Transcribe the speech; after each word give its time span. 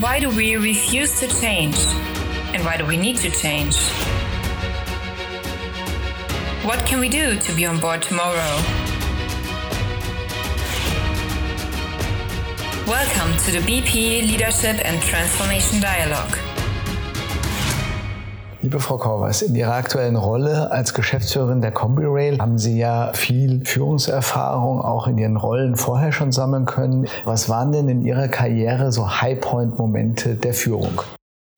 Why 0.00 0.18
do 0.18 0.30
we 0.30 0.56
refuse 0.56 1.20
to 1.20 1.28
change? 1.28 1.76
And 2.54 2.64
why 2.64 2.78
do 2.78 2.86
we 2.86 2.96
need 2.96 3.18
to 3.18 3.30
change? 3.30 3.76
What 6.64 6.86
can 6.86 7.00
we 7.00 7.10
do 7.10 7.38
to 7.38 7.52
be 7.52 7.66
on 7.66 7.78
board 7.78 8.00
tomorrow? 8.00 8.56
Welcome 12.86 13.36
to 13.44 13.52
the 13.52 13.62
BP 13.68 14.22
Leadership 14.22 14.80
and 14.86 15.02
Transformation 15.02 15.82
Dialogue. 15.82 16.49
Liebe 18.62 18.78
Frau 18.78 18.98
Korvers, 18.98 19.40
in 19.40 19.54
Ihrer 19.54 19.72
aktuellen 19.72 20.16
Rolle 20.16 20.70
als 20.70 20.92
Geschäftsführerin 20.92 21.62
der 21.62 21.72
CombiRail 21.72 22.38
haben 22.38 22.58
Sie 22.58 22.78
ja 22.78 23.10
viel 23.14 23.64
Führungserfahrung 23.64 24.82
auch 24.82 25.06
in 25.06 25.16
Ihren 25.16 25.38
Rollen 25.38 25.76
vorher 25.76 26.12
schon 26.12 26.30
sammeln 26.30 26.66
können. 26.66 27.08
Was 27.24 27.48
waren 27.48 27.72
denn 27.72 27.88
in 27.88 28.02
Ihrer 28.02 28.28
Karriere 28.28 28.92
so 28.92 29.22
Highpoint-Momente 29.22 30.34
der 30.34 30.52
Führung? 30.52 31.00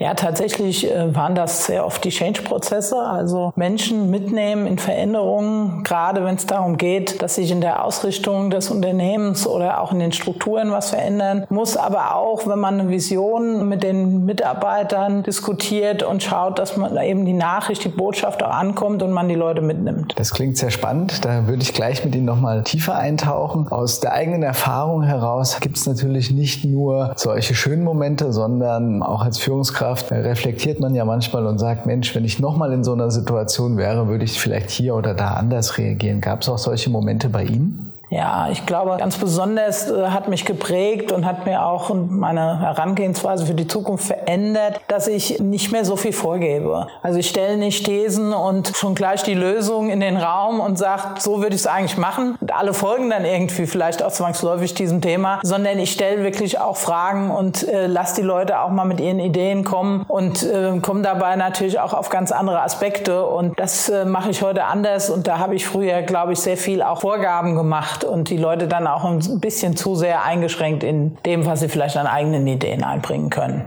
Ja, 0.02 0.14
tatsächlich 0.14 0.90
äh, 0.90 1.14
waren 1.14 1.36
das 1.36 1.66
sehr 1.66 1.86
oft 1.86 2.02
die 2.02 2.08
Change-Prozesse, 2.08 2.98
also 2.98 3.52
Menschen 3.54 4.10
mitnehmen 4.10 4.66
in 4.66 4.76
Veränderungen, 4.76 5.84
gerade 5.84 6.24
wenn 6.24 6.34
es 6.34 6.44
darum 6.44 6.76
geht, 6.76 7.22
dass 7.22 7.36
sich 7.36 7.52
in 7.52 7.60
der 7.60 7.84
Ausrichtung 7.84 8.50
des 8.50 8.72
Unternehmens 8.72 9.46
oder 9.46 9.80
auch 9.80 9.92
in 9.92 10.00
den 10.00 10.10
Strukturen 10.10 10.72
was 10.72 10.90
verändern 10.90 11.46
muss, 11.50 11.76
aber 11.76 12.16
auch, 12.16 12.48
wenn 12.48 12.58
man 12.58 12.80
eine 12.80 12.88
Vision 12.88 13.68
mit 13.68 13.84
den 13.84 14.24
Mitarbeitern 14.24 15.22
diskutiert 15.22 16.02
und 16.02 16.20
schaut, 16.20 16.58
dass 16.58 16.76
man 16.76 16.96
eben 16.96 17.24
die 17.24 17.32
Nachricht, 17.32 17.84
die 17.84 17.88
Botschaft 17.88 18.42
auch 18.42 18.50
ankommt 18.50 19.04
und 19.04 19.12
man 19.12 19.28
die 19.28 19.36
Leute 19.36 19.60
mitnimmt. 19.60 20.14
Das 20.16 20.34
klingt 20.34 20.56
sehr 20.56 20.72
spannend. 20.72 21.24
Da 21.24 21.46
würde 21.46 21.62
ich 21.62 21.74
gleich 21.74 22.04
mit 22.04 22.16
Ihnen 22.16 22.24
nochmal 22.24 22.64
tiefer 22.64 22.96
eintauchen. 22.96 23.68
Aus 23.68 24.00
der 24.00 24.14
eigenen 24.14 24.42
Erfahrung 24.42 25.04
heraus 25.04 25.60
gibt 25.60 25.76
es 25.76 25.86
natürlich 25.86 26.32
nicht 26.32 26.64
nur 26.64 27.12
solche 27.14 27.54
schönen 27.54 27.84
Momente, 27.84 28.32
sondern 28.32 29.04
auch 29.04 29.22
als 29.22 29.38
Führungskraft 29.38 29.91
Führungskraft 29.96 30.12
reflektiert 30.12 30.80
man 30.80 30.94
ja 30.94 31.04
manchmal 31.04 31.46
und 31.46 31.58
sagt, 31.58 31.86
Mensch, 31.86 32.14
wenn 32.14 32.24
ich 32.24 32.38
nochmal 32.38 32.72
in 32.72 32.84
so 32.84 32.92
einer 32.92 33.10
Situation 33.10 33.76
wäre, 33.76 34.08
würde 34.08 34.24
ich 34.24 34.38
vielleicht 34.38 34.70
hier 34.70 34.94
oder 34.94 35.14
da 35.14 35.34
anders 35.34 35.78
reagieren. 35.78 36.20
Gab 36.20 36.42
es 36.42 36.48
auch 36.48 36.58
solche 36.58 36.90
Momente 36.90 37.28
bei 37.28 37.44
Ihnen? 37.44 37.91
Ja, 38.12 38.48
ich 38.50 38.66
glaube, 38.66 38.98
ganz 38.98 39.16
besonders 39.16 39.90
äh, 39.90 40.08
hat 40.08 40.28
mich 40.28 40.44
geprägt 40.44 41.12
und 41.12 41.24
hat 41.24 41.46
mir 41.46 41.64
auch 41.64 41.94
meine 41.94 42.60
Herangehensweise 42.60 43.46
für 43.46 43.54
die 43.54 43.66
Zukunft 43.66 44.04
verändert, 44.04 44.82
dass 44.86 45.08
ich 45.08 45.40
nicht 45.40 45.72
mehr 45.72 45.86
so 45.86 45.96
viel 45.96 46.12
vorgebe. 46.12 46.88
Also 47.02 47.18
ich 47.18 47.30
stelle 47.30 47.56
nicht 47.56 47.86
Thesen 47.86 48.34
und 48.34 48.76
schon 48.76 48.94
gleich 48.94 49.22
die 49.22 49.32
Lösung 49.32 49.88
in 49.88 50.00
den 50.00 50.18
Raum 50.18 50.60
und 50.60 50.76
sage, 50.76 51.20
so 51.20 51.38
würde 51.38 51.54
ich 51.54 51.62
es 51.62 51.66
eigentlich 51.66 51.96
machen. 51.96 52.36
Und 52.38 52.54
alle 52.54 52.74
folgen 52.74 53.08
dann 53.08 53.24
irgendwie 53.24 53.64
vielleicht 53.64 54.02
auch 54.02 54.12
zwangsläufig 54.12 54.74
diesem 54.74 55.00
Thema, 55.00 55.40
sondern 55.42 55.78
ich 55.78 55.92
stelle 55.92 56.22
wirklich 56.22 56.60
auch 56.60 56.76
Fragen 56.76 57.30
und 57.30 57.66
äh, 57.66 57.86
lasse 57.86 58.16
die 58.16 58.26
Leute 58.26 58.60
auch 58.60 58.68
mal 58.68 58.84
mit 58.84 59.00
ihren 59.00 59.20
Ideen 59.20 59.64
kommen 59.64 60.04
und 60.06 60.42
äh, 60.42 60.78
komme 60.82 61.00
dabei 61.00 61.36
natürlich 61.36 61.80
auch 61.80 61.94
auf 61.94 62.10
ganz 62.10 62.30
andere 62.30 62.60
Aspekte. 62.60 63.24
Und 63.24 63.58
das 63.58 63.88
äh, 63.88 64.04
mache 64.04 64.28
ich 64.28 64.42
heute 64.42 64.64
anders 64.64 65.08
und 65.08 65.26
da 65.26 65.38
habe 65.38 65.54
ich 65.54 65.66
früher, 65.66 66.02
glaube 66.02 66.34
ich, 66.34 66.40
sehr 66.40 66.58
viel 66.58 66.82
auch 66.82 67.00
Vorgaben 67.00 67.56
gemacht 67.56 68.01
und 68.04 68.30
die 68.30 68.36
Leute 68.36 68.68
dann 68.68 68.86
auch 68.86 69.04
ein 69.04 69.40
bisschen 69.40 69.76
zu 69.76 69.94
sehr 69.94 70.24
eingeschränkt 70.24 70.84
in 70.84 71.16
dem, 71.24 71.46
was 71.46 71.60
sie 71.60 71.68
vielleicht 71.68 71.96
an 71.96 72.06
eigenen 72.06 72.46
Ideen 72.46 72.84
einbringen 72.84 73.30
können. 73.30 73.64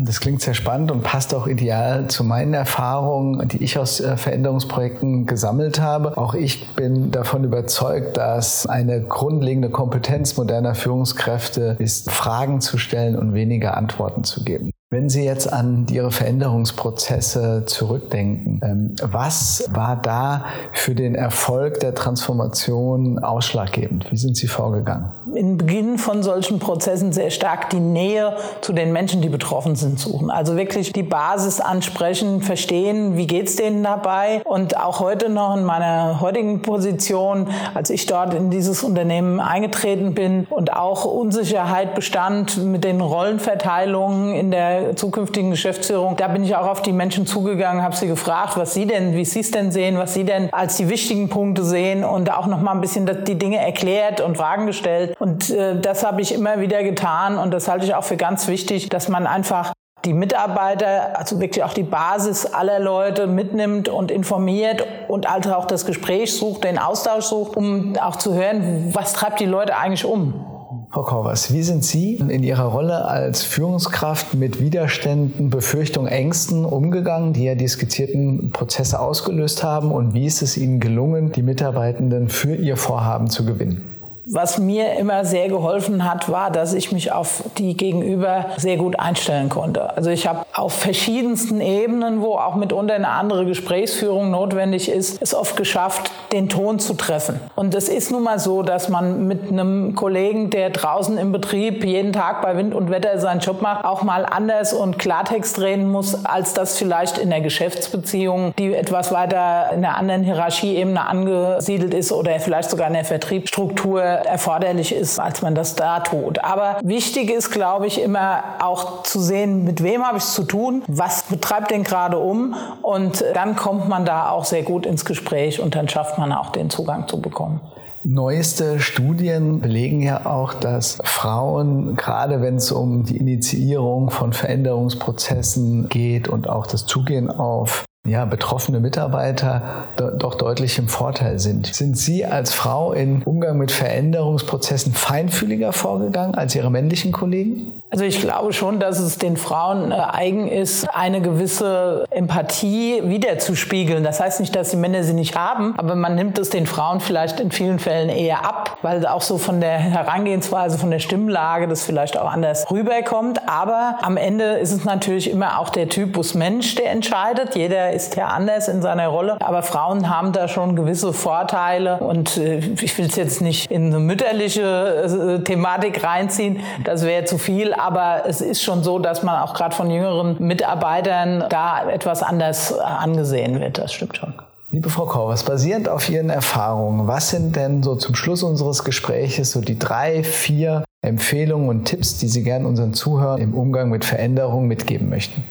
Das 0.00 0.18
klingt 0.18 0.42
sehr 0.42 0.54
spannend 0.54 0.90
und 0.90 1.02
passt 1.02 1.34
auch 1.34 1.46
ideal 1.46 2.08
zu 2.08 2.24
meinen 2.24 2.52
Erfahrungen, 2.52 3.46
die 3.48 3.62
ich 3.62 3.78
aus 3.78 4.00
äh, 4.00 4.16
Veränderungsprojekten 4.16 5.26
gesammelt 5.26 5.80
habe. 5.80 6.18
Auch 6.18 6.34
ich 6.34 6.74
bin 6.74 7.12
davon 7.12 7.44
überzeugt, 7.44 8.16
dass 8.16 8.66
eine 8.66 9.02
grundlegende 9.02 9.70
Kompetenz 9.70 10.36
moderner 10.36 10.74
Führungskräfte 10.74 11.76
ist, 11.78 12.10
Fragen 12.10 12.60
zu 12.60 12.76
stellen 12.76 13.16
und 13.16 13.34
weniger 13.34 13.76
Antworten 13.76 14.24
zu 14.24 14.42
geben. 14.42 14.70
Wenn 14.94 15.08
Sie 15.08 15.24
jetzt 15.24 15.52
an 15.52 15.88
Ihre 15.90 16.12
Veränderungsprozesse 16.12 17.64
zurückdenken, 17.66 18.60
ähm, 18.62 18.94
was 19.02 19.68
war 19.72 20.00
da 20.00 20.44
für 20.72 20.94
den 20.94 21.16
Erfolg 21.16 21.80
der 21.80 21.96
Transformation 21.96 23.18
ausschlaggebend? 23.18 24.06
Wie 24.12 24.16
sind 24.16 24.36
Sie 24.36 24.46
vorgegangen? 24.46 25.10
Im 25.34 25.58
Beginn 25.58 25.98
von 25.98 26.22
solchen 26.22 26.60
Prozessen 26.60 27.12
sehr 27.12 27.30
stark 27.30 27.70
die 27.70 27.80
Nähe 27.80 28.36
zu 28.60 28.72
den 28.72 28.92
Menschen, 28.92 29.20
die 29.20 29.28
betroffen 29.28 29.74
sind, 29.74 29.98
suchen. 29.98 30.30
Also 30.30 30.56
wirklich 30.56 30.92
die 30.92 31.02
Basis 31.02 31.60
ansprechen, 31.60 32.40
verstehen, 32.40 33.16
wie 33.16 33.26
geht 33.26 33.48
es 33.48 33.56
denen 33.56 33.82
dabei. 33.82 34.42
Und 34.44 34.76
auch 34.76 35.00
heute 35.00 35.28
noch 35.28 35.56
in 35.56 35.64
meiner 35.64 36.20
heutigen 36.20 36.62
Position, 36.62 37.48
als 37.74 37.90
ich 37.90 38.06
dort 38.06 38.32
in 38.32 38.50
dieses 38.50 38.84
Unternehmen 38.84 39.40
eingetreten 39.40 40.14
bin 40.14 40.46
und 40.50 40.72
auch 40.72 41.04
Unsicherheit 41.04 41.96
bestand 41.96 42.64
mit 42.64 42.84
den 42.84 43.00
Rollenverteilungen 43.00 44.36
in 44.36 44.52
der 44.52 44.83
zukünftigen 44.94 45.50
Geschäftsführung, 45.50 46.16
da 46.16 46.28
bin 46.28 46.44
ich 46.44 46.54
auch 46.56 46.66
auf 46.66 46.82
die 46.82 46.92
Menschen 46.92 47.26
zugegangen, 47.26 47.82
habe 47.82 47.96
sie 47.96 48.06
gefragt, 48.06 48.56
was 48.56 48.74
sie 48.74 48.86
denn, 48.86 49.14
wie 49.14 49.24
sie 49.24 49.40
es 49.40 49.50
denn 49.50 49.72
sehen, 49.72 49.98
was 49.98 50.14
sie 50.14 50.24
denn 50.24 50.52
als 50.52 50.76
die 50.76 50.88
wichtigen 50.88 51.28
Punkte 51.28 51.64
sehen 51.64 52.04
und 52.04 52.32
auch 52.32 52.46
noch 52.46 52.60
mal 52.60 52.72
ein 52.72 52.80
bisschen 52.80 53.08
die 53.24 53.38
Dinge 53.38 53.58
erklärt 53.58 54.20
und 54.20 54.36
Fragen 54.36 54.66
gestellt. 54.66 55.16
Und 55.18 55.50
äh, 55.50 55.80
das 55.80 56.04
habe 56.04 56.20
ich 56.20 56.34
immer 56.34 56.60
wieder 56.60 56.82
getan 56.82 57.38
und 57.38 57.52
das 57.52 57.68
halte 57.68 57.84
ich 57.84 57.94
auch 57.94 58.04
für 58.04 58.16
ganz 58.16 58.48
wichtig, 58.48 58.88
dass 58.88 59.08
man 59.08 59.26
einfach 59.26 59.72
die 60.04 60.12
Mitarbeiter, 60.12 61.18
also 61.18 61.40
wirklich 61.40 61.64
auch 61.64 61.72
die 61.72 61.82
Basis 61.82 62.46
aller 62.46 62.78
Leute 62.78 63.26
mitnimmt 63.26 63.88
und 63.88 64.10
informiert 64.10 64.86
und 65.08 65.28
also 65.30 65.54
auch 65.54 65.64
das 65.64 65.86
Gespräch 65.86 66.34
sucht, 66.34 66.64
den 66.64 66.78
Austausch 66.78 67.24
sucht, 67.24 67.56
um 67.56 67.96
auch 67.96 68.16
zu 68.16 68.34
hören, 68.34 68.90
was 68.92 69.14
treibt 69.14 69.40
die 69.40 69.46
Leute 69.46 69.76
eigentlich 69.76 70.04
um. 70.04 70.53
Frau 70.94 71.02
Korvers, 71.02 71.52
wie 71.52 71.64
sind 71.64 71.84
Sie 71.84 72.14
in 72.14 72.44
Ihrer 72.44 72.66
Rolle 72.66 73.04
als 73.06 73.42
Führungskraft 73.42 74.34
mit 74.34 74.60
Widerständen, 74.60 75.50
Befürchtungen, 75.50 76.06
Ängsten 76.06 76.64
umgegangen, 76.64 77.32
die 77.32 77.46
ja 77.46 77.56
die 77.56 77.66
skizzierten 77.66 78.52
Prozesse 78.52 79.00
ausgelöst 79.00 79.64
haben? 79.64 79.90
Und 79.90 80.14
wie 80.14 80.24
ist 80.24 80.40
es 80.40 80.56
Ihnen 80.56 80.78
gelungen, 80.78 81.32
die 81.32 81.42
Mitarbeitenden 81.42 82.28
für 82.28 82.54
Ihr 82.54 82.76
Vorhaben 82.76 83.28
zu 83.28 83.44
gewinnen? 83.44 83.93
Was 84.26 84.56
mir 84.58 84.94
immer 84.94 85.26
sehr 85.26 85.48
geholfen 85.48 86.10
hat, 86.10 86.30
war, 86.30 86.50
dass 86.50 86.72
ich 86.72 86.92
mich 86.92 87.12
auf 87.12 87.44
die 87.58 87.76
Gegenüber 87.76 88.46
sehr 88.56 88.78
gut 88.78 88.98
einstellen 88.98 89.50
konnte. 89.50 89.94
Also 89.98 90.08
ich 90.08 90.26
habe 90.26 90.46
auf 90.54 90.72
verschiedensten 90.72 91.60
Ebenen, 91.60 92.22
wo 92.22 92.36
auch 92.36 92.54
mitunter 92.54 92.94
eine 92.94 93.08
andere 93.08 93.44
Gesprächsführung 93.44 94.30
notwendig 94.30 94.90
ist, 94.90 95.20
es 95.20 95.34
oft 95.34 95.58
geschafft, 95.58 96.10
den 96.32 96.48
Ton 96.48 96.78
zu 96.78 96.94
treffen. 96.94 97.38
Und 97.54 97.74
es 97.74 97.90
ist 97.90 98.12
nun 98.12 98.22
mal 98.22 98.38
so, 98.38 98.62
dass 98.62 98.88
man 98.88 99.26
mit 99.26 99.50
einem 99.50 99.94
Kollegen, 99.94 100.48
der 100.48 100.70
draußen 100.70 101.18
im 101.18 101.30
Betrieb 101.30 101.84
jeden 101.84 102.14
Tag 102.14 102.40
bei 102.40 102.56
Wind 102.56 102.74
und 102.74 102.90
Wetter 102.90 103.18
seinen 103.18 103.40
Job 103.40 103.60
macht, 103.60 103.84
auch 103.84 104.02
mal 104.04 104.24
anders 104.24 104.72
und 104.72 104.98
Klartext 104.98 105.60
reden 105.60 105.90
muss, 105.90 106.24
als 106.24 106.54
das 106.54 106.78
vielleicht 106.78 107.18
in 107.18 107.28
der 107.28 107.42
Geschäftsbeziehung, 107.42 108.54
die 108.58 108.72
etwas 108.72 109.12
weiter 109.12 109.70
in 109.74 109.84
einer 109.84 109.98
anderen 109.98 110.22
Hierarchieebene 110.22 111.06
angesiedelt 111.06 111.92
ist 111.92 112.10
oder 112.10 112.40
vielleicht 112.40 112.70
sogar 112.70 112.86
in 112.86 112.94
der 112.94 113.04
Vertriebsstruktur 113.04 114.13
erforderlich 114.14 114.94
ist, 114.94 115.18
als 115.18 115.42
man 115.42 115.54
das 115.54 115.76
da 115.76 116.00
tut. 116.00 116.42
Aber 116.44 116.78
wichtig 116.82 117.30
ist, 117.30 117.50
glaube 117.50 117.86
ich, 117.86 118.00
immer 118.00 118.42
auch 118.60 119.02
zu 119.02 119.20
sehen, 119.20 119.64
mit 119.64 119.82
wem 119.82 120.04
habe 120.04 120.18
ich 120.18 120.24
es 120.24 120.34
zu 120.34 120.44
tun, 120.44 120.82
was 120.86 121.24
betreibt 121.24 121.70
den 121.70 121.84
gerade 121.84 122.18
um 122.18 122.54
und 122.82 123.24
dann 123.34 123.56
kommt 123.56 123.88
man 123.88 124.04
da 124.04 124.30
auch 124.30 124.44
sehr 124.44 124.62
gut 124.62 124.86
ins 124.86 125.04
Gespräch 125.04 125.60
und 125.60 125.74
dann 125.74 125.88
schafft 125.88 126.18
man 126.18 126.32
auch 126.32 126.50
den 126.50 126.70
Zugang 126.70 127.08
zu 127.08 127.20
bekommen. 127.20 127.60
Neueste 128.06 128.80
Studien 128.80 129.60
belegen 129.60 130.02
ja 130.02 130.26
auch, 130.26 130.52
dass 130.52 130.98
Frauen, 131.04 131.96
gerade 131.96 132.42
wenn 132.42 132.56
es 132.56 132.70
um 132.70 133.04
die 133.04 133.16
Initiierung 133.16 134.10
von 134.10 134.34
Veränderungsprozessen 134.34 135.88
geht 135.88 136.28
und 136.28 136.46
auch 136.46 136.66
das 136.66 136.84
Zugehen 136.84 137.30
auf 137.30 137.86
ja, 138.06 138.26
betroffene 138.26 138.80
Mitarbeiter 138.80 139.86
doch 139.96 140.34
deutlich 140.34 140.78
im 140.78 140.88
Vorteil 140.88 141.38
sind. 141.38 141.74
Sind 141.74 141.96
Sie 141.96 142.26
als 142.26 142.52
Frau 142.52 142.92
im 142.92 143.22
Umgang 143.22 143.56
mit 143.56 143.72
Veränderungsprozessen 143.72 144.92
feinfühliger 144.92 145.72
vorgegangen 145.72 146.34
als 146.34 146.54
Ihre 146.54 146.70
männlichen 146.70 147.12
Kollegen? 147.12 147.80
Also 147.88 148.04
ich 148.04 148.20
glaube 148.20 148.52
schon, 148.52 148.80
dass 148.80 148.98
es 148.98 149.18
den 149.18 149.36
Frauen 149.36 149.92
äh, 149.92 149.94
eigen 149.94 150.48
ist, 150.48 150.86
eine 150.92 151.22
gewisse 151.22 152.04
Empathie 152.10 153.00
wiederzuspiegeln. 153.04 154.02
Das 154.02 154.20
heißt 154.20 154.40
nicht, 154.40 154.54
dass 154.54 154.70
die 154.70 154.76
Männer 154.76 155.04
sie 155.04 155.12
nicht 155.14 155.36
haben, 155.36 155.74
aber 155.78 155.94
man 155.94 156.16
nimmt 156.16 156.38
es 156.38 156.50
den 156.50 156.66
Frauen 156.66 156.98
vielleicht 157.00 157.40
in 157.40 157.52
vielen 157.52 157.78
Fällen 157.78 158.08
eher 158.08 158.44
ab, 158.44 158.78
weil 158.82 159.06
auch 159.06 159.22
so 159.22 159.38
von 159.38 159.60
der 159.60 159.78
Herangehensweise, 159.78 160.76
von 160.76 160.90
der 160.90 160.98
Stimmlage 160.98 161.68
das 161.68 161.84
vielleicht 161.84 162.18
auch 162.18 162.30
anders 162.30 162.68
rüberkommt. 162.70 163.48
Aber 163.48 163.98
am 164.02 164.16
Ende 164.16 164.44
ist 164.54 164.72
es 164.72 164.84
natürlich 164.84 165.30
immer 165.30 165.60
auch 165.60 165.70
der 165.70 165.88
Typus 165.88 166.34
Mensch, 166.34 166.74
der 166.74 166.90
entscheidet. 166.90 167.54
Jeder 167.54 167.93
ist 167.94 168.16
ja 168.16 168.26
anders 168.26 168.68
in 168.68 168.82
seiner 168.82 169.08
Rolle. 169.08 169.36
Aber 169.40 169.62
Frauen 169.62 170.10
haben 170.10 170.32
da 170.32 170.48
schon 170.48 170.76
gewisse 170.76 171.12
Vorteile. 171.12 171.98
Und 171.98 172.36
äh, 172.36 172.58
ich 172.58 172.98
will 172.98 173.06
es 173.06 173.16
jetzt 173.16 173.40
nicht 173.40 173.70
in 173.70 173.86
eine 173.86 174.00
mütterliche 174.00 175.38
äh, 175.40 175.44
Thematik 175.44 176.02
reinziehen. 176.02 176.60
Das 176.84 177.04
wäre 177.04 177.24
zu 177.24 177.38
viel. 177.38 177.72
Aber 177.72 178.24
es 178.26 178.40
ist 178.40 178.62
schon 178.62 178.82
so, 178.82 178.98
dass 178.98 179.22
man 179.22 179.40
auch 179.42 179.54
gerade 179.54 179.74
von 179.74 179.90
jüngeren 179.90 180.36
Mitarbeitern 180.38 181.44
da 181.48 181.88
etwas 181.88 182.22
anders 182.22 182.76
angesehen 182.78 183.60
wird. 183.60 183.78
Das 183.78 183.92
stimmt 183.92 184.16
schon. 184.16 184.34
Liebe 184.70 184.90
Frau 184.90 185.06
Korvers, 185.06 185.44
basierend 185.44 185.88
auf 185.88 186.10
Ihren 186.10 186.30
Erfahrungen, 186.30 187.06
was 187.06 187.30
sind 187.30 187.54
denn 187.54 187.84
so 187.84 187.94
zum 187.94 188.16
Schluss 188.16 188.42
unseres 188.42 188.82
Gespräches 188.82 189.52
so 189.52 189.60
die 189.60 189.78
drei, 189.78 190.24
vier 190.24 190.82
Empfehlungen 191.00 191.68
und 191.68 191.84
Tipps, 191.84 192.18
die 192.18 192.26
Sie 192.26 192.42
gerne 192.42 192.66
unseren 192.66 192.92
Zuhörern 192.92 193.40
im 193.40 193.54
Umgang 193.54 193.90
mit 193.90 194.04
Veränderungen 194.04 194.66
mitgeben 194.66 195.08
möchten? 195.10 195.44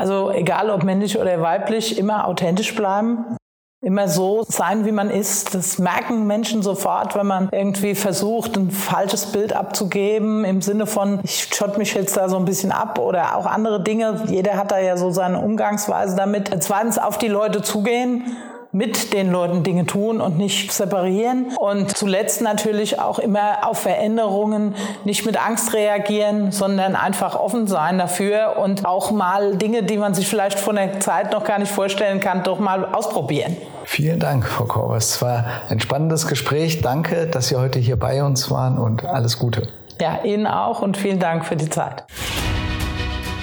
Also 0.00 0.30
egal 0.30 0.70
ob 0.70 0.82
männlich 0.82 1.18
oder 1.18 1.42
weiblich, 1.42 1.98
immer 1.98 2.26
authentisch 2.26 2.74
bleiben. 2.74 3.36
Immer 3.84 4.08
so 4.08 4.44
sein, 4.48 4.86
wie 4.86 4.92
man 4.92 5.10
ist. 5.10 5.54
Das 5.54 5.78
merken 5.78 6.26
Menschen 6.26 6.62
sofort, 6.62 7.14
wenn 7.16 7.26
man 7.26 7.50
irgendwie 7.52 7.94
versucht, 7.94 8.56
ein 8.56 8.70
falsches 8.70 9.26
Bild 9.26 9.54
abzugeben 9.54 10.46
im 10.46 10.62
Sinne 10.62 10.86
von, 10.86 11.20
ich 11.22 11.50
schott 11.54 11.76
mich 11.76 11.92
jetzt 11.92 12.16
da 12.16 12.30
so 12.30 12.38
ein 12.38 12.46
bisschen 12.46 12.72
ab 12.72 12.98
oder 12.98 13.36
auch 13.36 13.44
andere 13.44 13.82
Dinge. 13.82 14.22
Jeder 14.28 14.56
hat 14.56 14.70
da 14.70 14.78
ja 14.78 14.96
so 14.96 15.10
seine 15.10 15.38
Umgangsweise 15.38 16.16
damit. 16.16 16.50
Zweitens 16.62 16.96
auf 16.98 17.18
die 17.18 17.28
Leute 17.28 17.60
zugehen 17.60 18.36
mit 18.72 19.12
den 19.12 19.32
Leuten 19.32 19.62
Dinge 19.62 19.86
tun 19.86 20.20
und 20.20 20.38
nicht 20.38 20.72
separieren. 20.72 21.56
Und 21.58 21.96
zuletzt 21.96 22.40
natürlich 22.40 23.00
auch 23.00 23.18
immer 23.18 23.66
auf 23.68 23.80
Veränderungen 23.80 24.74
nicht 25.04 25.26
mit 25.26 25.44
Angst 25.44 25.74
reagieren, 25.74 26.52
sondern 26.52 26.94
einfach 26.94 27.34
offen 27.34 27.66
sein 27.66 27.98
dafür 27.98 28.56
und 28.58 28.86
auch 28.86 29.10
mal 29.10 29.56
Dinge, 29.56 29.82
die 29.82 29.96
man 29.96 30.14
sich 30.14 30.28
vielleicht 30.28 30.58
von 30.58 30.76
der 30.76 31.00
Zeit 31.00 31.32
noch 31.32 31.44
gar 31.44 31.58
nicht 31.58 31.72
vorstellen 31.72 32.20
kann, 32.20 32.42
doch 32.44 32.60
mal 32.60 32.84
ausprobieren. 32.84 33.56
Vielen 33.84 34.20
Dank, 34.20 34.46
Frau 34.46 34.64
Korbers. 34.64 35.10
Es 35.10 35.22
war 35.22 35.44
ein 35.68 35.80
spannendes 35.80 36.28
Gespräch. 36.28 36.80
Danke, 36.80 37.26
dass 37.26 37.48
Sie 37.48 37.56
heute 37.56 37.80
hier 37.80 37.98
bei 37.98 38.22
uns 38.22 38.50
waren 38.50 38.78
und 38.78 39.04
alles 39.04 39.38
Gute. 39.38 39.68
Ja, 40.00 40.20
Ihnen 40.22 40.46
auch 40.46 40.80
und 40.80 40.96
vielen 40.96 41.18
Dank 41.18 41.44
für 41.44 41.56
die 41.56 41.68
Zeit. 41.68 42.04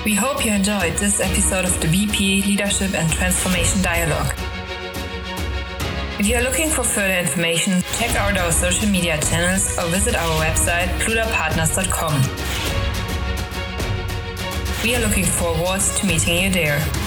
We 0.05 0.15
hope 0.15 0.41
you 0.41 0.53
enjoyed 0.53 0.95
this 0.97 1.19
episode 1.19 1.65
of 1.65 1.77
the 1.81 1.87
BP 1.87 2.45
Leadership 2.45 2.97
and 2.97 3.11
Transformation 3.13 3.81
Dialogue. 3.81 4.36
If 6.19 6.25
you 6.25 6.35
are 6.35 6.41
looking 6.41 6.67
for 6.69 6.83
further 6.83 7.13
information, 7.13 7.83
check 7.93 8.15
out 8.15 8.35
our 8.39 8.51
social 8.51 8.89
media 8.89 9.21
channels 9.21 9.77
or 9.77 9.85
visit 9.89 10.15
our 10.15 10.41
website, 10.43 10.87
pludapartners.com. 11.01 12.13
We 14.83 14.95
are 14.95 14.99
looking 14.99 15.25
forward 15.25 15.79
to 15.79 16.07
meeting 16.07 16.43
you 16.43 16.49
there. 16.49 17.06